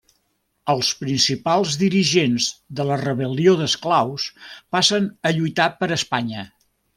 [0.73, 2.47] Els principals dirigents
[2.79, 4.27] de la rebel·lió d'esclaus
[4.77, 6.49] passen a lluitar per Espanya.